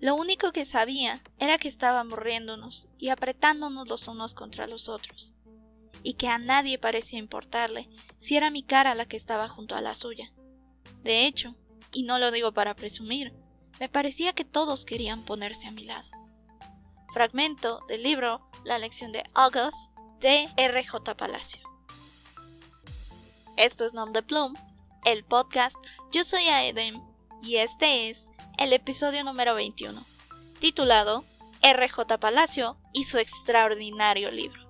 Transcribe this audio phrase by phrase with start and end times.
[0.00, 5.34] Lo único que sabía era que estábamos riéndonos y apretándonos los unos contra los otros,
[6.02, 9.82] y que a nadie parecía importarle si era mi cara la que estaba junto a
[9.82, 10.32] la suya.
[11.02, 11.56] De hecho,
[11.92, 13.34] y no lo digo para presumir,
[13.80, 16.08] me parecía que todos querían ponerse a mi lado.
[17.12, 19.76] Fragmento del libro La lección de August
[20.20, 21.16] de R.J.
[21.16, 21.67] Palacio.
[23.58, 24.56] Esto es Nom de Plume,
[25.04, 25.74] el podcast.
[26.12, 27.02] Yo soy Aedem
[27.42, 28.20] y este es
[28.56, 30.00] el episodio número 21,
[30.60, 31.24] titulado
[31.62, 32.18] R.J.
[32.18, 34.62] Palacio y su extraordinario libro.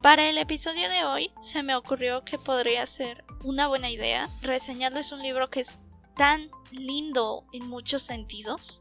[0.00, 5.12] Para el episodio de hoy se me ocurrió que podría ser una buena idea reseñarles
[5.12, 5.78] un libro que es
[6.16, 8.80] tan lindo en muchos sentidos.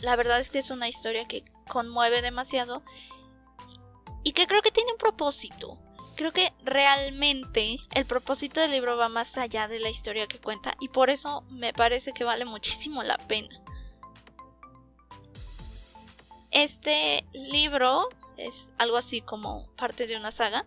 [0.00, 2.82] La verdad es que es una historia que conmueve demasiado
[4.22, 5.78] y que creo que tiene un propósito.
[6.14, 10.76] Creo que realmente el propósito del libro va más allá de la historia que cuenta
[10.78, 13.60] y por eso me parece que vale muchísimo la pena.
[16.52, 20.66] Este libro es algo así como parte de una saga.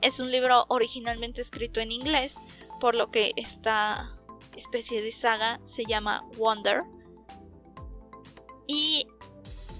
[0.00, 2.34] Es un libro originalmente escrito en inglés,
[2.80, 4.16] por lo que esta
[4.56, 6.84] especie de saga se llama Wonder.
[8.66, 9.06] Y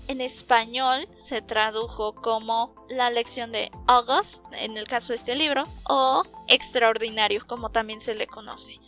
[0.08, 5.64] en español se tradujo como La lección de August, en el caso de este libro,
[5.88, 8.80] o Extraordinario, como también se le conoce.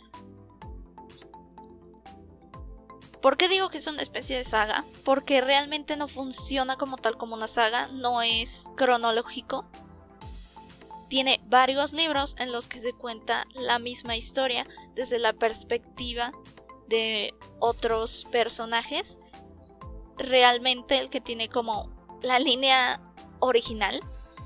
[3.21, 4.83] ¿Por qué digo que es una especie de saga?
[5.05, 9.65] Porque realmente no funciona como tal como una saga, no es cronológico.
[11.11, 16.31] Tiene varios libros en los que se cuenta la misma historia desde la perspectiva
[16.87, 19.17] de otros personajes.
[20.17, 23.01] Realmente el que tiene como la línea
[23.39, 23.99] original,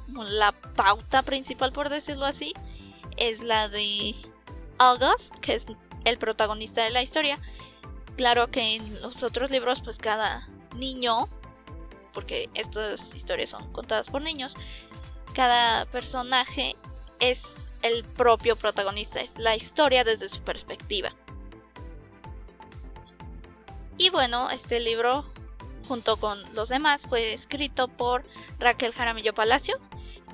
[0.07, 2.53] la pauta principal por decirlo así,
[3.15, 4.15] es la de
[4.79, 5.67] August, que es
[6.03, 7.37] el protagonista de la historia,
[8.15, 11.27] Claro que en los otros libros, pues cada niño,
[12.13, 14.55] porque estas historias son contadas por niños,
[15.35, 16.75] cada personaje
[17.19, 17.43] es
[17.81, 21.13] el propio protagonista, es la historia desde su perspectiva.
[23.97, 25.25] Y bueno, este libro,
[25.87, 28.25] junto con los demás, fue escrito por
[28.59, 29.77] Raquel Jaramillo Palacio,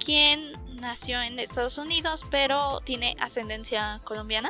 [0.03, 4.49] quien nació en Estados Unidos, pero tiene ascendencia colombiana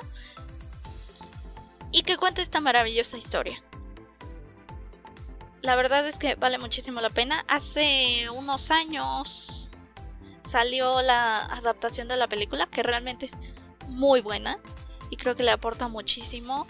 [1.92, 3.62] y que cuenta esta maravillosa historia.
[5.62, 7.46] La verdad es que vale muchísimo la pena.
[7.48, 9.70] Hace unos años
[10.52, 13.32] salió la adaptación de la película que realmente es
[13.88, 14.60] muy buena
[15.10, 16.68] y creo que le aporta muchísimo.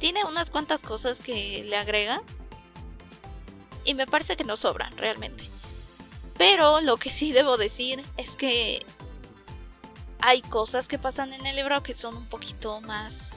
[0.00, 2.20] Tiene unas cuantas cosas que le agrega
[3.84, 5.44] y me parece que no sobran realmente.
[6.36, 8.84] Pero lo que sí debo decir es que
[10.20, 13.30] hay cosas que pasan en el libro que son un poquito más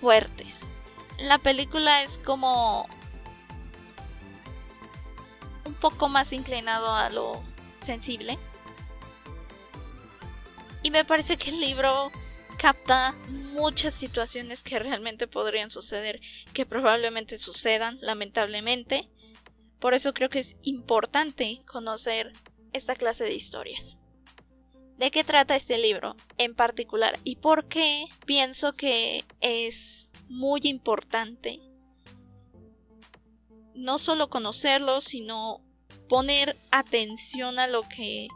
[0.00, 0.54] fuertes.
[1.18, 2.86] La película es como
[5.64, 7.42] un poco más inclinado a lo
[7.84, 8.38] sensible.
[10.82, 12.10] Y me parece que el libro
[12.58, 16.20] capta muchas situaciones que realmente podrían suceder,
[16.52, 19.08] que probablemente sucedan, lamentablemente.
[19.80, 22.32] Por eso creo que es importante conocer
[22.72, 23.96] esta clase de historias
[24.98, 31.60] de qué trata este libro en particular y por qué pienso que es muy importante
[33.74, 35.60] no solo conocerlo, sino
[36.08, 38.28] poner atención a lo que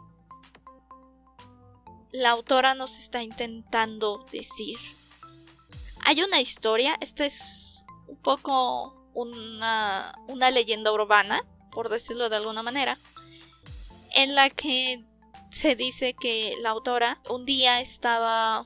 [2.11, 4.77] la autora nos está intentando decir.
[6.05, 12.63] Hay una historia, esta es un poco una, una leyenda urbana, por decirlo de alguna
[12.63, 12.97] manera,
[14.15, 15.03] en la que
[15.51, 18.65] se dice que la autora un día estaba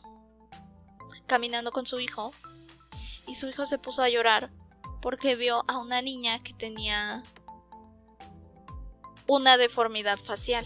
[1.28, 2.32] caminando con su hijo
[3.28, 4.52] y su hijo se puso a llorar
[5.02, 7.24] porque vio a una niña que tenía
[9.28, 10.66] una deformidad facial.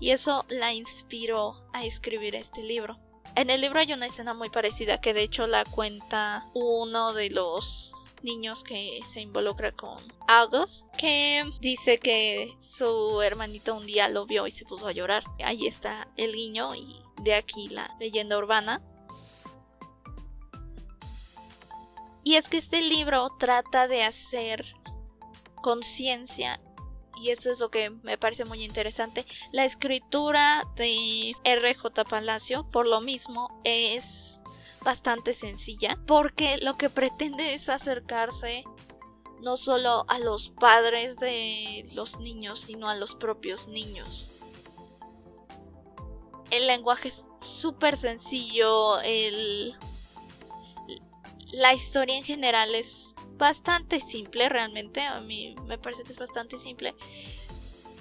[0.00, 2.98] Y eso la inspiró a escribir este libro.
[3.36, 7.30] En el libro hay una escena muy parecida que de hecho la cuenta uno de
[7.30, 7.92] los
[8.22, 9.98] niños que se involucra con
[10.28, 15.22] August, que dice que su hermanito un día lo vio y se puso a llorar.
[15.44, 18.82] Ahí está el guiño y de aquí la leyenda urbana.
[22.22, 24.74] Y es que este libro trata de hacer
[25.60, 26.60] conciencia
[27.20, 32.86] y esto es lo que me parece muy interesante, la escritura de RJ Palacio, por
[32.86, 34.40] lo mismo, es
[34.82, 38.64] bastante sencilla, porque lo que pretende es acercarse
[39.42, 44.40] no solo a los padres de los niños, sino a los propios niños.
[46.50, 49.74] El lenguaje es súper sencillo, el...
[51.52, 53.10] la historia en general es
[53.40, 56.94] bastante simple realmente, a mí me parece que es bastante simple,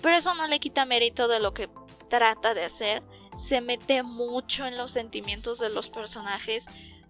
[0.04, 1.70] pero eso no le quita mérito de lo que
[2.10, 3.02] trata de hacer,
[3.44, 6.66] se mete mucho en los sentimientos de los personajes,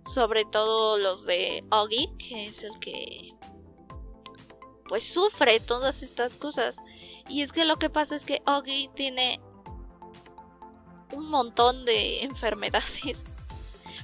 [0.05, 3.33] sobre todo los de Oggy, que es el que
[4.87, 6.77] pues sufre todas estas cosas.
[7.27, 9.39] Y es que lo que pasa es que Oggy tiene
[11.15, 13.19] un montón de enfermedades.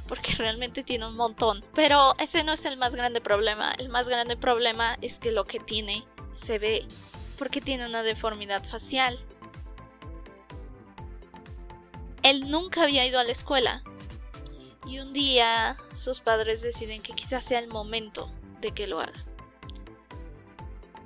[0.07, 1.63] Porque realmente tiene un montón.
[1.73, 3.73] Pero ese no es el más grande problema.
[3.77, 6.87] El más grande problema es que lo que tiene se ve.
[7.37, 9.19] Porque tiene una deformidad facial.
[12.23, 13.83] Él nunca había ido a la escuela.
[14.87, 18.31] Y un día sus padres deciden que quizás sea el momento
[18.61, 19.25] de que lo haga.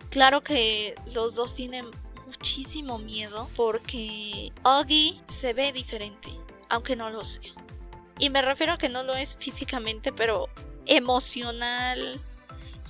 [0.09, 1.85] Claro que los dos tienen
[2.25, 6.29] muchísimo miedo porque Oggy se ve diferente,
[6.69, 7.53] aunque no lo sea.
[8.19, 10.49] Y me refiero a que no lo es físicamente, pero
[10.85, 12.21] emocional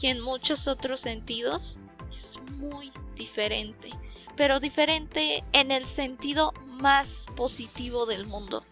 [0.01, 1.77] y en muchos otros sentidos
[2.11, 3.91] es muy diferente.
[4.35, 8.63] Pero diferente en el sentido más positivo del mundo.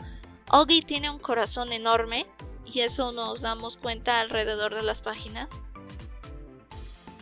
[0.49, 2.25] Oggy tiene un corazón enorme
[2.65, 5.49] y eso nos damos cuenta alrededor de las páginas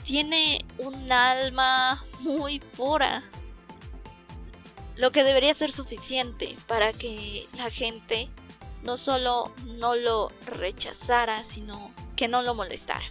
[0.05, 3.23] tiene un alma muy pura.
[4.95, 8.29] Lo que debería ser suficiente para que la gente
[8.85, 13.05] no solo no lo rechazara, sino que no lo molestara.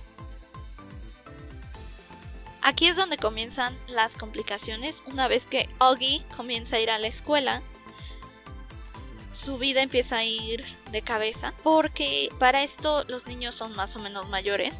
[2.63, 5.03] Aquí es donde comienzan las complicaciones.
[5.07, 7.61] Una vez que Oggy comienza a ir a la escuela,
[9.33, 13.99] su vida empieza a ir de cabeza porque para esto los niños son más o
[13.99, 14.75] menos mayores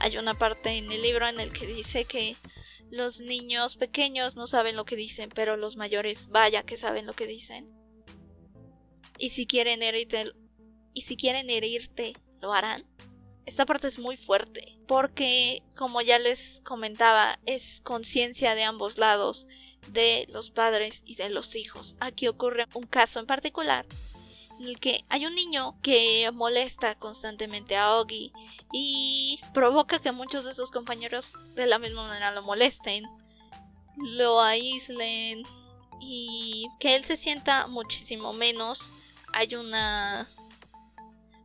[0.00, 2.36] hay una parte en el libro en el que dice que
[2.90, 7.12] los niños pequeños no saben lo que dicen, pero los mayores vaya que saben lo
[7.12, 7.68] que dicen.
[9.18, 10.32] Y si quieren herirte,
[10.98, 12.84] y si quieren herirte, lo harán.
[13.46, 19.46] Esta parte es muy fuerte, porque como ya les comentaba, es conciencia de ambos lados,
[19.92, 21.94] de los padres y de los hijos.
[22.00, 23.86] Aquí ocurre un caso en particular
[24.58, 28.32] en el que hay un niño que molesta constantemente a Oggy
[28.72, 33.04] y provoca que muchos de sus compañeros de la misma manera lo molesten,
[33.96, 35.44] lo aíslen
[36.00, 38.80] y que él se sienta muchísimo menos.
[39.32, 40.26] Hay una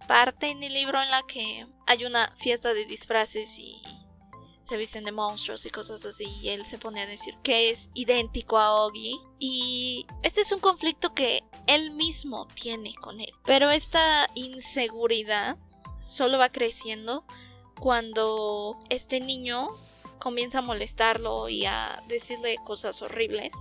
[0.07, 3.81] parte en el libro en la que hay una fiesta de disfraces y
[4.67, 7.89] se visten de monstruos y cosas así y él se pone a decir que es
[7.94, 9.19] idéntico a Oggy.
[9.39, 13.31] Y este es un conflicto que él mismo tiene con él.
[13.44, 15.57] Pero esta inseguridad
[16.01, 17.25] solo va creciendo
[17.79, 19.67] cuando este niño
[20.19, 23.51] comienza a molestarlo y a decirle cosas horribles.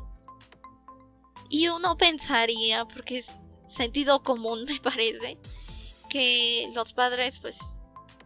[1.48, 3.36] Y uno pensaría porque es
[3.66, 5.38] sentido común me parece
[6.12, 7.58] que los padres pues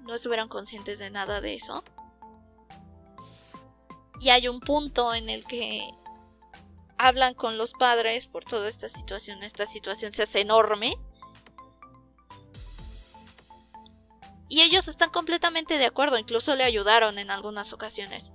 [0.02, 1.84] no estuvieran conscientes de nada de eso
[4.20, 5.88] y hay un punto en el que
[6.98, 9.43] hablan con los padres por toda esta situación.
[9.43, 10.96] Esta situación se hace enorme.
[14.48, 18.32] Y ellos están completamente de acuerdo, incluso le ayudaron en algunas ocasiones.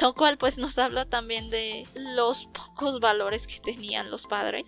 [0.00, 4.64] Lo cual pues nos habla también de los pocos valores que tenían los padres.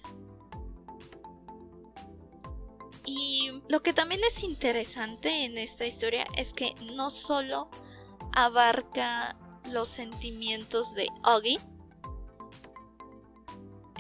[3.10, 7.70] Y lo que también es interesante en esta historia es que no solo
[8.34, 9.34] abarca
[9.72, 11.58] los sentimientos de Oggy.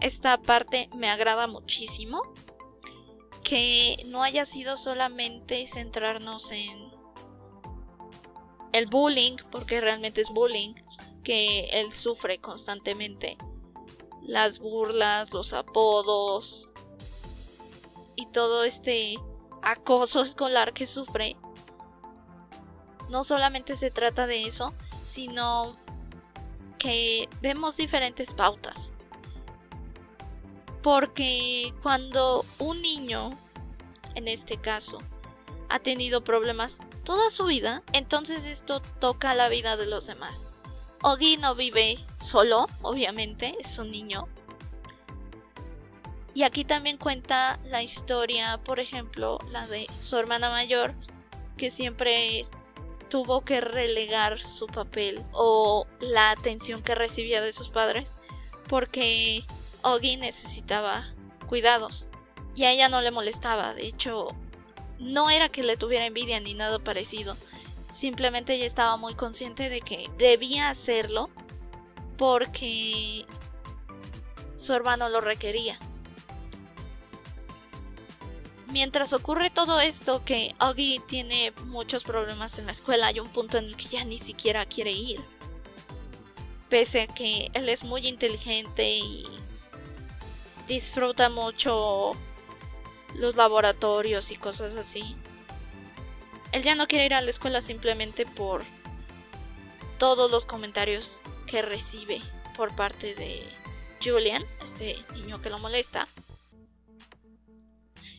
[0.02, 2.20] Esta parte me agrada muchísimo.
[3.42, 6.90] Que no haya sido solamente centrarnos en
[8.74, 10.74] el bullying, porque realmente es bullying,
[11.24, 13.38] que él sufre constantemente.
[14.20, 16.68] Las burlas, los apodos
[18.18, 19.16] y todo este
[19.62, 21.36] acoso escolar que sufre.
[23.08, 25.76] No solamente se trata de eso, sino
[26.78, 28.90] que vemos diferentes pautas.
[30.82, 33.30] Porque cuando un niño,
[34.16, 34.98] en este caso,
[35.68, 40.48] ha tenido problemas toda su vida, entonces esto toca la vida de los demás.
[41.02, 44.26] Ogi no vive solo, obviamente, es un niño.
[46.38, 50.94] Y aquí también cuenta la historia, por ejemplo, la de su hermana mayor,
[51.56, 52.46] que siempre
[53.08, 58.12] tuvo que relegar su papel o la atención que recibía de sus padres
[58.68, 59.42] porque
[59.82, 61.12] Ogi necesitaba
[61.48, 62.06] cuidados
[62.54, 63.74] y a ella no le molestaba.
[63.74, 64.28] De hecho,
[65.00, 67.36] no era que le tuviera envidia ni nada parecido.
[67.92, 71.30] Simplemente ella estaba muy consciente de que debía hacerlo
[72.16, 73.26] porque
[74.56, 75.80] su hermano lo requería.
[78.70, 83.56] Mientras ocurre todo esto, que Augie tiene muchos problemas en la escuela, hay un punto
[83.56, 85.20] en el que ya ni siquiera quiere ir.
[86.68, 89.26] Pese a que él es muy inteligente y
[90.66, 92.12] disfruta mucho
[93.14, 95.16] los laboratorios y cosas así.
[96.52, 98.64] Él ya no quiere ir a la escuela simplemente por
[99.98, 102.20] todos los comentarios que recibe
[102.54, 103.42] por parte de
[104.04, 106.06] Julian, este niño que lo molesta.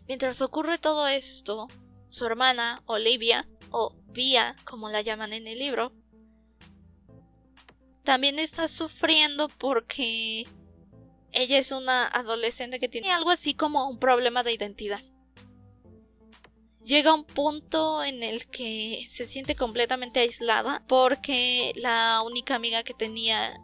[0.10, 1.68] Mientras ocurre todo esto,
[2.10, 5.94] su hermana, Olivia, o Via, como la llaman en el libro,
[8.04, 10.48] también está sufriendo porque
[11.32, 15.04] ella es una adolescente que tiene algo así como un problema de identidad.
[16.84, 22.96] Llega un punto en el que se siente completamente aislada porque la única amiga que
[22.96, 23.62] tenía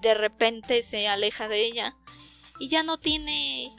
[0.00, 1.96] de repente se aleja de ella
[2.58, 3.76] y ya no tiene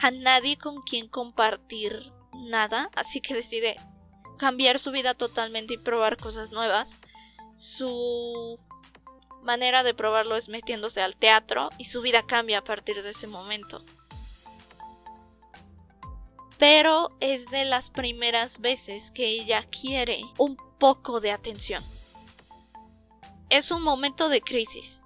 [0.00, 3.76] a nadie con quien compartir nada, así que decide
[4.38, 6.88] cambiar su vida totalmente y probar cosas nuevas.
[7.56, 8.58] Su
[9.42, 13.26] manera de probarlo es metiéndose al teatro y su vida cambia a partir de ese
[13.26, 13.82] momento.
[16.58, 21.82] Pero es de las primeras veces que ella quiere un poco de atención.
[23.50, 25.00] Es un momento de crisis.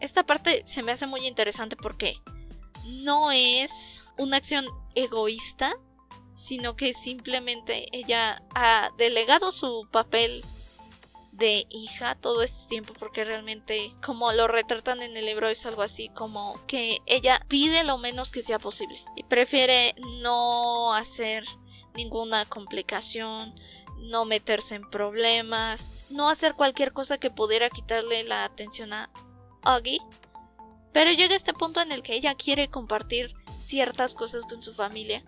[0.00, 2.16] Esta parte se me hace muy interesante porque
[2.86, 5.74] no es una acción egoísta,
[6.36, 10.44] sino que simplemente ella ha delegado su papel
[11.32, 15.82] de hija todo este tiempo porque realmente como lo retratan en el libro es algo
[15.82, 21.44] así como que ella pide lo menos que sea posible y prefiere no hacer
[21.96, 23.54] ninguna complicación,
[23.98, 29.10] no meterse en problemas, no hacer cualquier cosa que pudiera quitarle la atención a
[29.62, 29.98] Augie.
[30.94, 33.34] Pero llega este punto en el que ella quiere compartir
[33.66, 35.22] ciertas cosas con su familia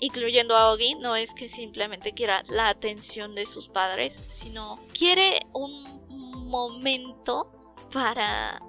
[0.00, 5.40] incluyendo a Ogi, no es que simplemente quiera la atención de sus padres, sino quiere
[5.52, 7.52] un momento
[7.92, 8.60] para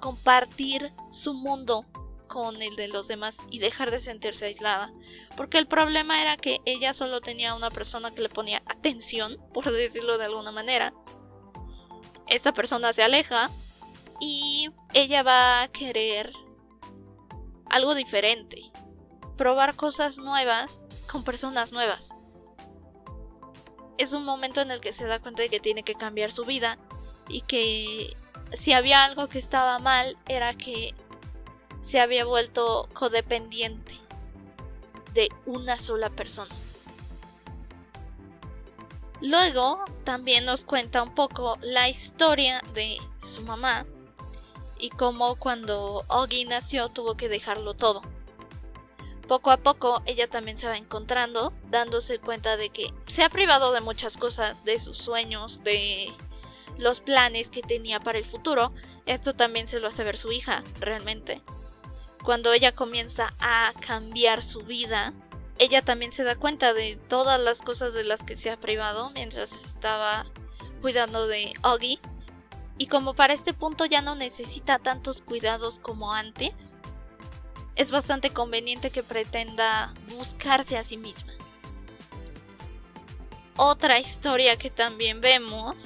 [0.00, 1.86] compartir su mundo
[2.26, 4.92] con el de los demás y dejar de sentirse aislada.
[5.36, 9.70] Porque el problema era que ella solo tenía una persona que le ponía atención, por
[9.72, 10.92] decirlo de alguna manera.
[12.26, 13.48] Esta persona se aleja
[14.20, 16.32] y ella va a querer
[17.68, 18.70] algo diferente
[19.36, 20.70] probar cosas nuevas
[21.10, 22.08] con personas nuevas.
[23.98, 26.44] Es un momento en el que se da cuenta de que tiene que cambiar su
[26.44, 26.78] vida
[27.28, 28.16] y que
[28.58, 30.94] si había algo que estaba mal era que
[31.82, 33.94] se había vuelto codependiente
[35.14, 36.54] de una sola persona.
[39.20, 42.98] Luego también nos cuenta un poco la historia de
[43.34, 43.86] su mamá
[44.78, 48.02] y cómo cuando Oggy nació tuvo que dejarlo todo
[49.26, 53.72] poco a poco ella también se va encontrando, dándose cuenta de que se ha privado
[53.72, 56.12] de muchas cosas, de sus sueños, de
[56.78, 58.72] los planes que tenía para el futuro.
[59.06, 61.42] Esto también se lo hace ver su hija, realmente.
[62.24, 65.12] Cuando ella comienza a cambiar su vida,
[65.58, 69.10] ella también se da cuenta de todas las cosas de las que se ha privado
[69.10, 70.26] mientras estaba
[70.82, 71.98] cuidando de Oggy.
[72.78, 76.52] Y como para este punto ya no necesita tantos cuidados como antes,
[77.74, 81.32] es bastante conveniente que pretenda buscarse a sí misma.
[83.56, 85.76] Otra historia que también vemos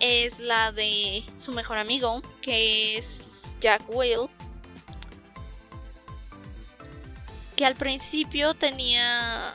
[0.00, 4.28] es la de su mejor amigo, que es Jack Will,
[7.56, 9.54] que al principio tenía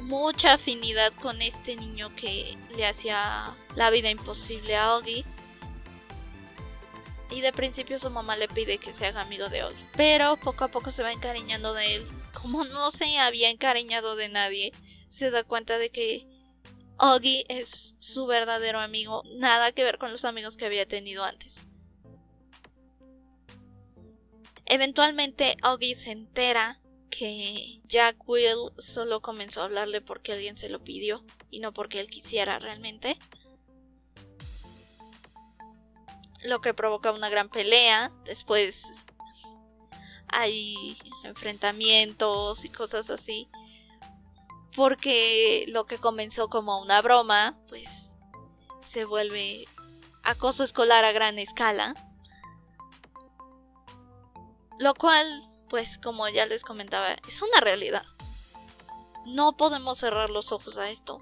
[0.00, 5.24] mucha afinidad con este niño que le hacía la vida imposible a Augie
[7.32, 9.84] y de principio su mamá le pide que se haga amigo de Oggy.
[9.96, 12.06] Pero poco a poco se va encariñando de él.
[12.34, 14.72] Como no se había encariñado de nadie,
[15.08, 16.26] se da cuenta de que
[16.98, 21.66] Oggy es su verdadero amigo, nada que ver con los amigos que había tenido antes.
[24.66, 30.82] Eventualmente Oggy se entera que Jack Will solo comenzó a hablarle porque alguien se lo
[30.82, 33.18] pidió y no porque él quisiera realmente
[36.42, 38.12] lo que provoca una gran pelea.
[38.24, 38.84] Después
[40.28, 43.48] hay enfrentamientos y cosas así.
[44.74, 47.90] Porque lo que comenzó como una broma, pues
[48.80, 49.64] se vuelve
[50.22, 51.94] acoso escolar a gran escala.
[54.78, 58.04] Lo cual, pues como ya les comentaba, es una realidad.
[59.26, 61.20] No podemos cerrar los ojos a esto.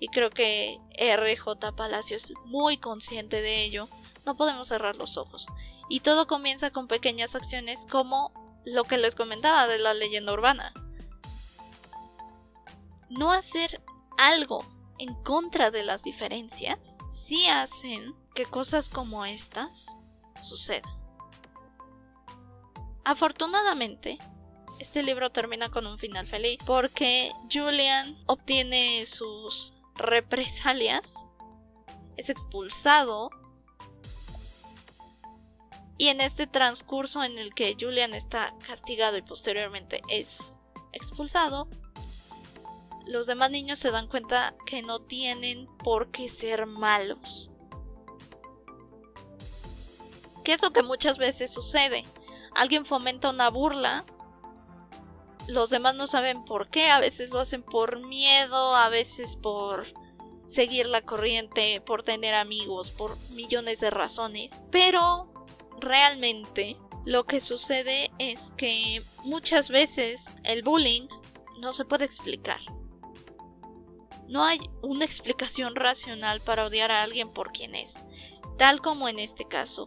[0.00, 3.86] Y creo que RJ Palacio es muy consciente de ello.
[4.26, 5.46] No podemos cerrar los ojos.
[5.88, 8.32] Y todo comienza con pequeñas acciones como
[8.64, 10.72] lo que les comentaba de la leyenda urbana.
[13.10, 13.82] No hacer
[14.16, 14.64] algo
[14.98, 16.78] en contra de las diferencias
[17.10, 19.86] sí hacen que cosas como estas
[20.42, 20.90] sucedan.
[23.04, 24.18] Afortunadamente,
[24.78, 31.02] este libro termina con un final feliz porque Julian obtiene sus represalias,
[32.16, 33.30] es expulsado
[35.98, 40.38] y en este transcurso en el que Julian está castigado y posteriormente es
[40.92, 41.68] expulsado,
[43.06, 47.50] los demás niños se dan cuenta que no tienen por qué ser malos.
[50.44, 52.04] ¿Qué es lo que muchas veces sucede?
[52.54, 54.04] Alguien fomenta una burla,
[55.48, 59.86] los demás no saben por qué, a veces lo hacen por miedo, a veces por
[60.48, 65.32] seguir la corriente, por tener amigos, por millones de razones, pero
[65.80, 71.08] realmente lo que sucede es que muchas veces el bullying
[71.60, 72.60] no se puede explicar.
[74.28, 77.94] No hay una explicación racional para odiar a alguien por quien es,
[78.58, 79.86] tal como en este caso.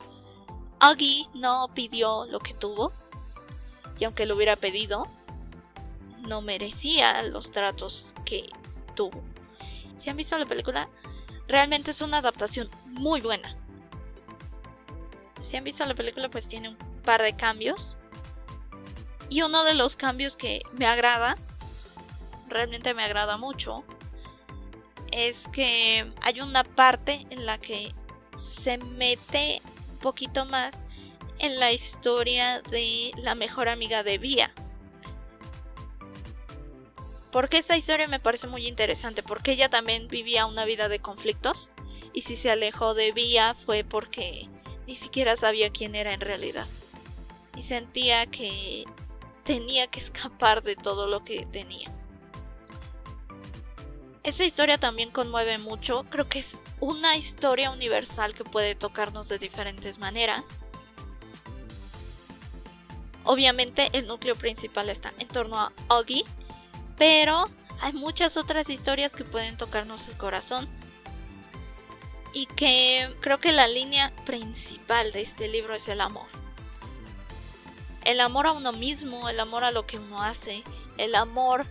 [0.79, 2.91] Augie no pidió lo que tuvo,
[3.99, 5.07] y aunque lo hubiera pedido,
[6.27, 8.49] no merecía los tratos que
[8.95, 9.23] tuvo.
[9.97, 10.89] Si han visto la película,
[11.47, 13.57] realmente es una adaptación muy buena
[15.53, 17.95] si han visto la película, pues tiene un par de cambios.
[19.29, 21.37] Y uno de los cambios que me agrada,
[22.47, 23.83] realmente me agrada mucho,
[25.11, 27.93] es que hay una parte en la que
[28.35, 29.61] se mete
[29.91, 30.73] un poquito más
[31.37, 34.51] en la historia de la mejor amiga de Vía.
[37.33, 41.71] Porque esta historia me parece muy interesante, porque ella también vivía una vida de conflictos.
[42.13, 44.47] Y si se alejó de Vía fue porque
[44.85, 46.67] ni siquiera sabía quién era en realidad.
[47.57, 48.85] Y sentía que
[49.43, 51.89] tenía que escapar de todo lo que tenía.
[54.21, 59.39] Esa historia también conmueve mucho, creo que es una historia universal que puede tocarnos de
[59.39, 60.43] diferentes maneras.
[63.23, 66.23] Obviamente el núcleo principal está en torno a Oggy,
[66.97, 67.49] pero
[67.81, 70.69] hay muchas otras historias que pueden tocarnos el corazón
[72.33, 76.27] y que creo que la línea principal de este libro es el amor.
[78.05, 80.63] El amor a uno mismo, el amor a lo que uno hace,
[80.97, 81.65] el amor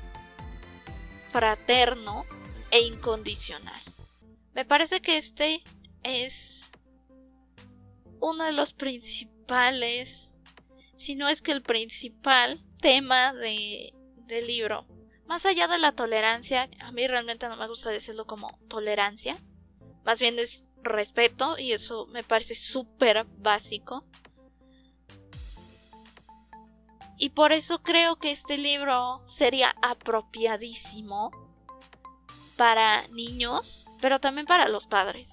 [1.30, 2.24] fraterno
[2.70, 3.80] e incondicional.
[4.54, 5.62] Me parece que este
[6.02, 6.70] es
[8.20, 10.30] uno de los principales,
[10.96, 13.92] si no es que el principal tema de,
[14.26, 14.86] del libro.
[15.32, 19.34] Más allá de la tolerancia, a mí realmente no me gusta decirlo como tolerancia,
[20.04, 24.04] más bien es respeto y eso me parece súper básico.
[27.16, 31.30] Y por eso creo que este libro sería apropiadísimo
[32.58, 35.30] para niños, pero también para los padres.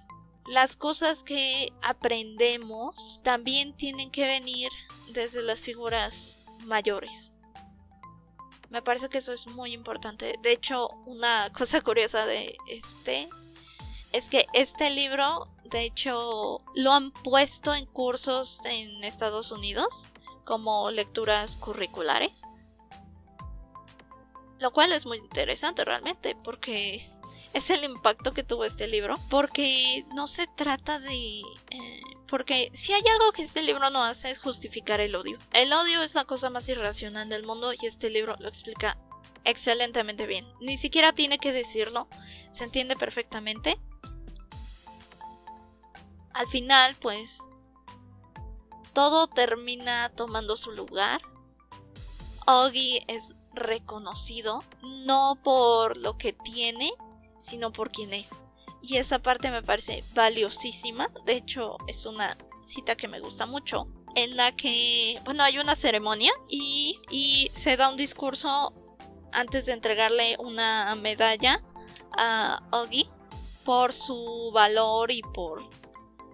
[0.47, 4.71] Las cosas que aprendemos también tienen que venir
[5.11, 7.28] desde las figuras mayores.
[8.69, 10.35] Me parece que eso es muy importante.
[10.41, 13.27] De hecho, una cosa curiosa de este
[14.11, 20.05] es que este libro, de hecho, lo han puesto en cursos en Estados Unidos
[20.45, 22.31] como lecturas curriculares.
[24.59, 27.09] Lo cual es muy interesante realmente porque
[27.53, 29.15] es el impacto que tuvo este libro.
[29.29, 31.41] Porque no se trata de...
[31.71, 35.37] Eh, porque si hay algo que este libro no hace es justificar el odio.
[35.53, 38.97] El odio es la cosa más irracional del mundo y este libro lo explica
[39.45, 40.45] excelentemente bien.
[40.59, 42.07] Ni siquiera tiene que decirlo,
[42.51, 43.79] se entiende perfectamente
[46.39, 47.37] al final, pues,
[48.93, 51.21] todo termina tomando su lugar.
[52.47, 56.93] Oggy es reconocido no por lo que tiene,
[57.39, 58.29] sino por quién es.
[58.81, 61.09] Y esa parte me parece valiosísima.
[61.25, 63.87] De hecho, es una cita que me gusta mucho.
[64.15, 68.73] En la que, bueno, hay una ceremonia y, y se da un discurso
[69.31, 71.61] antes de entregarle una medalla
[72.17, 73.09] a Oggy
[73.65, 75.69] por su valor y por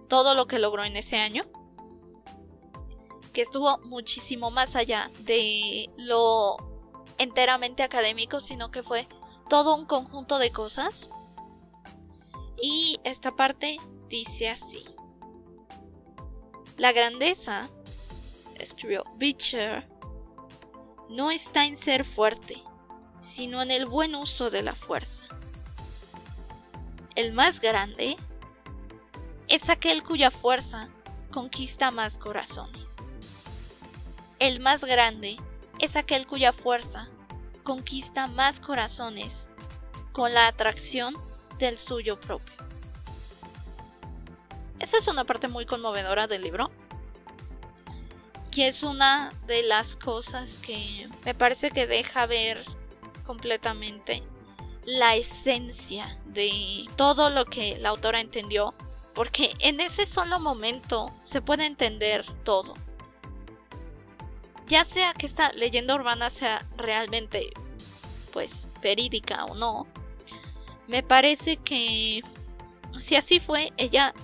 [0.08, 1.44] todo lo que logró en ese año,
[3.32, 6.56] que estuvo muchísimo más allá de lo
[7.18, 9.06] enteramente académico, sino que fue
[9.48, 11.10] todo un conjunto de cosas.
[12.60, 13.76] Y esta parte
[14.08, 14.84] dice así.
[16.76, 17.68] La grandeza,
[18.58, 19.88] escribió Beecher,
[21.08, 22.62] no está en ser fuerte,
[23.22, 25.22] sino en el buen uso de la fuerza.
[27.14, 28.16] El más grande
[29.48, 30.88] es aquel cuya fuerza
[31.32, 32.90] conquista más corazones.
[34.38, 35.36] El más grande
[35.78, 37.08] es aquel cuya fuerza
[37.66, 39.48] conquista más corazones
[40.12, 41.14] con la atracción
[41.58, 42.54] del suyo propio.
[44.78, 46.70] Esa es una parte muy conmovedora del libro.
[48.52, 52.64] Y es una de las cosas que me parece que deja ver
[53.26, 54.22] completamente
[54.84, 58.74] la esencia de todo lo que la autora entendió.
[59.12, 62.74] Porque en ese solo momento se puede entender todo.
[64.66, 67.52] Ya sea que esta leyenda urbana sea realmente,
[68.32, 69.86] pues, verídica o no,
[70.88, 72.22] me parece que
[73.00, 74.14] si así fue, ella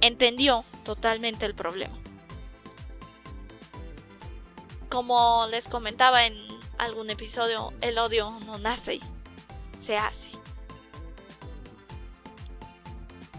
[0.00, 1.96] entendió totalmente el problema.
[4.90, 6.34] Como les comentaba en
[6.78, 9.00] algún episodio, el odio no nace,
[9.86, 10.28] se hace.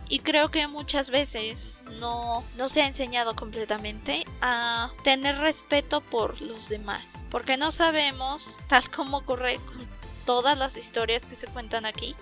[0.10, 6.70] Y creo que muchas veces no, se ha enseñado completamente a tener respeto por los
[6.70, 7.04] demás.
[7.32, 9.88] Porque no sabemos, tal como ocurre con
[10.26, 12.16] todas las historias que se cuentan aquí,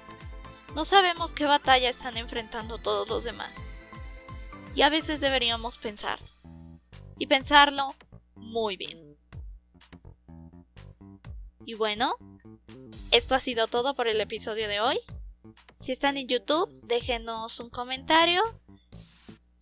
[0.76, 3.52] no sabemos qué batalla están enfrentando todos los demás.
[4.74, 6.20] Y a veces deberíamos pensar.
[7.18, 7.94] Y pensarlo
[8.36, 9.18] muy bien.
[11.66, 12.16] Y bueno,
[13.12, 15.00] esto ha sido todo por el episodio de hoy.
[15.82, 18.42] Si están en YouTube, déjenos un comentario.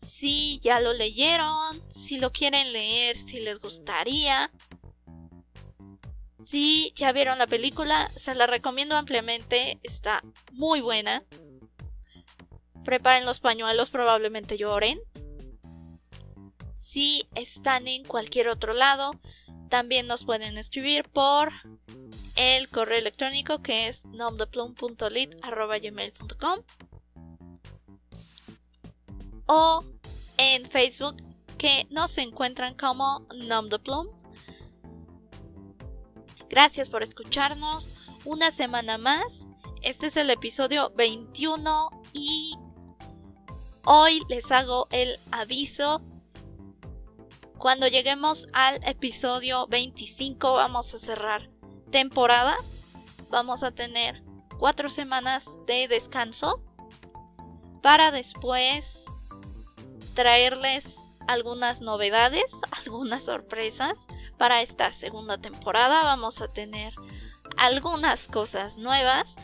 [0.01, 4.51] Si ya lo leyeron, si lo quieren leer, si les gustaría.
[6.45, 9.79] Si ya vieron la película, se la recomiendo ampliamente.
[9.81, 11.23] Está muy buena.
[12.83, 14.99] Preparen los pañuelos, probablemente lloren.
[16.77, 19.11] Si están en cualquier otro lado,
[19.69, 21.53] también nos pueden escribir por
[22.35, 26.59] el correo electrónico que es nomdeplum.lit.gmail.com
[29.45, 29.83] o
[30.37, 31.17] en Facebook
[31.57, 34.07] que nos encuentran como Nomdeplum.
[36.49, 39.47] Gracias por escucharnos una semana más.
[39.81, 42.57] Este es el episodio 21 y
[43.85, 46.01] hoy les hago el aviso
[47.59, 51.49] cuando lleguemos al episodio 25 vamos a cerrar
[51.91, 52.55] temporada.
[53.29, 54.23] Vamos a tener
[54.57, 56.63] cuatro semanas de descanso
[57.83, 59.03] para después
[60.15, 60.95] traerles
[61.27, 62.45] algunas novedades,
[62.85, 63.99] algunas sorpresas
[64.37, 66.03] para esta segunda temporada.
[66.03, 66.93] Vamos a tener
[67.57, 69.35] algunas cosas nuevas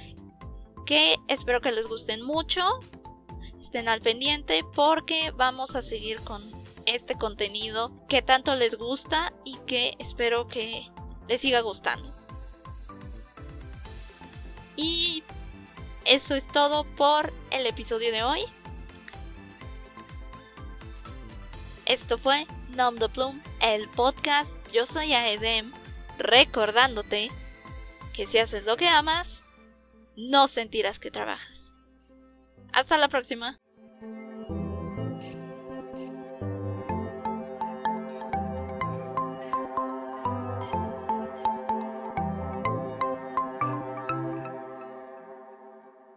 [0.86, 2.62] que espero que les gusten mucho.
[3.62, 6.55] Estén al pendiente porque vamos a seguir con
[6.86, 10.90] este contenido que tanto les gusta y que espero que
[11.28, 12.14] les siga gustando.
[14.76, 15.24] Y
[16.06, 18.46] eso es todo por el episodio de hoy.
[21.86, 24.52] Esto fue Nom Plum, el podcast.
[24.72, 25.72] Yo soy Aedem,
[26.18, 27.32] recordándote
[28.14, 29.44] que si haces lo que amas,
[30.16, 31.72] no sentirás que trabajas.
[32.74, 33.60] Hasta la próxima.